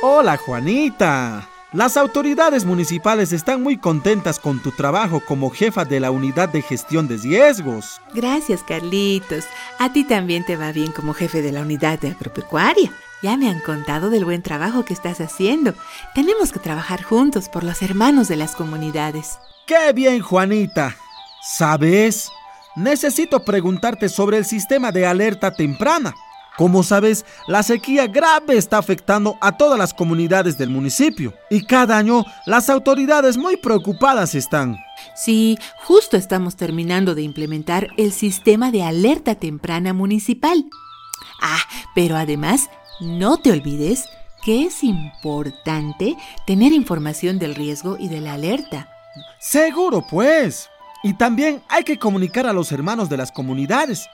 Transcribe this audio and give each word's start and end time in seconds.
Hola 0.00 0.36
Juanita. 0.36 1.48
Las 1.72 1.96
autoridades 1.96 2.64
municipales 2.64 3.32
están 3.32 3.64
muy 3.64 3.78
contentas 3.78 4.38
con 4.38 4.62
tu 4.62 4.70
trabajo 4.70 5.20
como 5.26 5.50
jefa 5.50 5.84
de 5.84 5.98
la 5.98 6.12
unidad 6.12 6.48
de 6.48 6.62
gestión 6.62 7.08
de 7.08 7.16
riesgos. 7.16 8.00
Gracias, 8.14 8.62
Carlitos. 8.62 9.44
A 9.80 9.92
ti 9.92 10.04
también 10.04 10.46
te 10.46 10.56
va 10.56 10.70
bien 10.70 10.92
como 10.92 11.14
jefe 11.14 11.42
de 11.42 11.50
la 11.50 11.62
unidad 11.62 11.98
de 11.98 12.10
agropecuaria. 12.12 12.92
Ya 13.24 13.36
me 13.36 13.50
han 13.50 13.58
contado 13.58 14.08
del 14.08 14.24
buen 14.24 14.40
trabajo 14.40 14.84
que 14.84 14.94
estás 14.94 15.20
haciendo. 15.20 15.74
Tenemos 16.14 16.52
que 16.52 16.60
trabajar 16.60 17.02
juntos 17.02 17.48
por 17.48 17.64
los 17.64 17.82
hermanos 17.82 18.28
de 18.28 18.36
las 18.36 18.54
comunidades. 18.54 19.40
¡Qué 19.66 19.92
bien, 19.92 20.20
Juanita! 20.20 20.94
¿Sabes? 21.42 22.30
Necesito 22.76 23.44
preguntarte 23.44 24.08
sobre 24.08 24.38
el 24.38 24.44
sistema 24.44 24.92
de 24.92 25.06
alerta 25.06 25.50
temprana. 25.50 26.14
Como 26.58 26.82
sabes, 26.82 27.24
la 27.46 27.62
sequía 27.62 28.08
grave 28.08 28.56
está 28.56 28.78
afectando 28.78 29.38
a 29.40 29.56
todas 29.56 29.78
las 29.78 29.94
comunidades 29.94 30.58
del 30.58 30.70
municipio 30.70 31.32
y 31.48 31.64
cada 31.64 31.96
año 31.96 32.24
las 32.46 32.68
autoridades 32.68 33.36
muy 33.36 33.56
preocupadas 33.56 34.34
están. 34.34 34.76
Sí, 35.14 35.56
justo 35.84 36.16
estamos 36.16 36.56
terminando 36.56 37.14
de 37.14 37.22
implementar 37.22 37.86
el 37.96 38.12
sistema 38.12 38.72
de 38.72 38.82
alerta 38.82 39.36
temprana 39.36 39.92
municipal. 39.92 40.64
Ah, 41.40 41.60
pero 41.94 42.16
además 42.16 42.68
no 43.00 43.36
te 43.36 43.52
olvides 43.52 44.06
que 44.44 44.64
es 44.64 44.82
importante 44.82 46.16
tener 46.44 46.72
información 46.72 47.38
del 47.38 47.54
riesgo 47.54 47.96
y 48.00 48.08
de 48.08 48.20
la 48.20 48.32
alerta. 48.32 48.90
Seguro, 49.38 50.04
pues. 50.10 50.68
Y 51.04 51.14
también 51.14 51.62
hay 51.68 51.84
que 51.84 52.00
comunicar 52.00 52.46
a 52.46 52.52
los 52.52 52.72
hermanos 52.72 53.08
de 53.08 53.16
las 53.16 53.30
comunidades. 53.30 54.08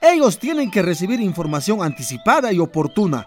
Ellos 0.00 0.38
tienen 0.38 0.70
que 0.70 0.82
recibir 0.82 1.20
información 1.20 1.82
anticipada 1.82 2.52
y 2.52 2.58
oportuna 2.58 3.26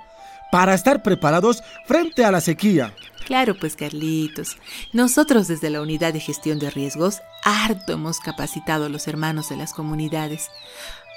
para 0.52 0.74
estar 0.74 1.04
preparados 1.04 1.64
frente 1.86 2.26
a 2.26 2.32
la 2.32 2.42
sequía. 2.42 2.94
Claro, 3.26 3.56
pues 3.60 3.76
Carlitos, 3.76 4.58
nosotros 4.92 5.48
desde 5.48 5.70
la 5.70 5.82
Unidad 5.82 6.14
de 6.14 6.20
Gestión 6.20 6.58
de 6.58 6.72
Riesgos 6.72 7.20
harto 7.44 7.94
hemos 7.94 8.20
capacitado 8.20 8.86
a 8.86 8.90
los 8.90 9.08
hermanos 9.08 9.50
de 9.50 9.58
las 9.58 9.74
comunidades. 9.74 10.48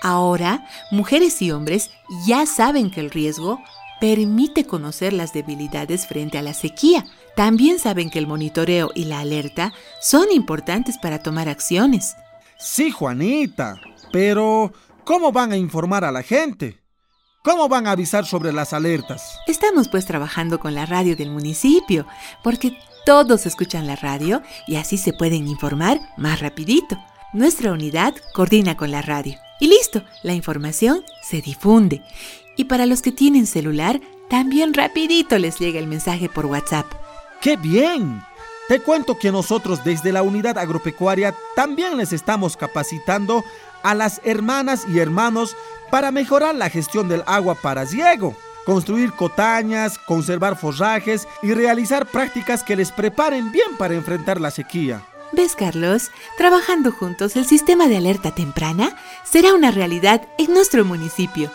Ahora, 0.02 0.66
mujeres 0.90 1.40
y 1.40 1.52
hombres 1.52 1.90
ya 2.26 2.44
saben 2.44 2.90
que 2.90 3.00
el 3.00 3.10
riesgo 3.10 3.60
permite 4.00 4.66
conocer 4.66 5.12
las 5.12 5.32
debilidades 5.32 6.06
frente 6.06 6.36
a 6.36 6.42
la 6.42 6.54
sequía. 6.54 7.06
También 7.36 7.78
saben 7.78 8.10
que 8.10 8.18
el 8.18 8.26
monitoreo 8.26 8.90
y 8.94 9.04
la 9.04 9.20
alerta 9.20 9.72
son 10.00 10.32
importantes 10.32 10.98
para 10.98 11.20
tomar 11.20 11.48
acciones. 11.48 12.16
Sí, 12.58 12.90
Juanita, 12.90 13.76
pero 14.12 14.72
¿cómo 15.04 15.32
van 15.32 15.52
a 15.52 15.56
informar 15.56 16.04
a 16.04 16.12
la 16.12 16.22
gente? 16.22 16.78
¿Cómo 17.44 17.68
van 17.68 17.86
a 17.86 17.92
avisar 17.92 18.24
sobre 18.24 18.52
las 18.52 18.72
alertas? 18.72 19.38
Estamos 19.46 19.88
pues 19.88 20.06
trabajando 20.06 20.60
con 20.60 20.74
la 20.74 20.86
radio 20.86 21.16
del 21.16 21.30
municipio, 21.30 22.06
porque 22.44 22.76
todos 23.04 23.46
escuchan 23.46 23.86
la 23.86 23.96
radio 23.96 24.42
y 24.68 24.76
así 24.76 24.96
se 24.96 25.12
pueden 25.12 25.48
informar 25.48 26.00
más 26.16 26.40
rapidito. 26.40 26.96
Nuestra 27.32 27.72
unidad 27.72 28.14
coordina 28.32 28.76
con 28.76 28.90
la 28.90 29.02
radio. 29.02 29.38
Y 29.58 29.66
listo, 29.66 30.02
la 30.22 30.34
información 30.34 31.02
se 31.22 31.40
difunde. 31.40 32.02
Y 32.56 32.64
para 32.64 32.86
los 32.86 33.02
que 33.02 33.10
tienen 33.10 33.46
celular, 33.46 34.00
también 34.28 34.74
rapidito 34.74 35.38
les 35.38 35.58
llega 35.58 35.78
el 35.78 35.86
mensaje 35.86 36.28
por 36.28 36.46
WhatsApp. 36.46 36.86
¡Qué 37.40 37.56
bien! 37.56 38.22
Te 38.68 38.80
cuento 38.80 39.18
que 39.18 39.32
nosotros 39.32 39.84
desde 39.84 40.12
la 40.12 40.22
unidad 40.22 40.56
agropecuaria 40.56 41.34
también 41.54 41.96
les 41.96 42.12
estamos 42.12 42.56
capacitando 42.56 43.44
a 43.82 43.94
las 43.94 44.20
hermanas 44.24 44.86
y 44.88 44.98
hermanos 44.98 45.56
para 45.90 46.10
mejorar 46.10 46.54
la 46.54 46.70
gestión 46.70 47.08
del 47.08 47.22
agua 47.26 47.54
para 47.54 47.84
riego, 47.84 48.34
construir 48.64 49.12
cotañas, 49.12 49.98
conservar 49.98 50.56
forrajes 50.56 51.26
y 51.42 51.52
realizar 51.52 52.06
prácticas 52.06 52.62
que 52.62 52.76
les 52.76 52.92
preparen 52.92 53.50
bien 53.50 53.76
para 53.76 53.94
enfrentar 53.94 54.40
la 54.40 54.50
sequía. 54.50 55.02
¿Ves, 55.32 55.56
Carlos? 55.56 56.10
Trabajando 56.36 56.92
juntos, 56.92 57.36
el 57.36 57.46
sistema 57.46 57.88
de 57.88 57.96
alerta 57.96 58.34
temprana 58.34 58.96
será 59.24 59.54
una 59.54 59.70
realidad 59.70 60.28
en 60.38 60.52
nuestro 60.52 60.84
municipio. 60.84 61.50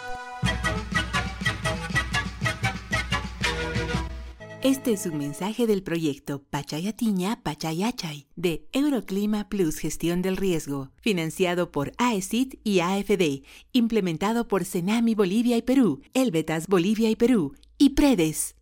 Este 4.68 4.92
es 4.92 5.06
un 5.06 5.18
mensaje 5.18 5.66
del 5.66 5.82
proyecto 5.82 6.44
Pachayatiña 6.50 7.42
Pachayachay 7.42 8.28
de 8.36 8.68
Euroclima 8.74 9.48
Plus 9.48 9.78
Gestión 9.78 10.22
del 10.22 10.36
Riesgo, 10.36 10.92
financiado 10.98 11.72
por 11.72 11.94
AECIT 11.98 12.60
y 12.66 12.82
AFD, 12.82 13.44
implementado 13.72 14.50
por 14.50 14.66
Senami 14.66 15.16
Bolivia 15.16 15.56
y 15.56 15.62
Perú, 15.62 16.02
Elbetas 16.14 16.68
Bolivia 16.68 17.10
y 17.10 17.16
Perú 17.16 17.56
y 17.78 17.92
Predes. 17.92 18.57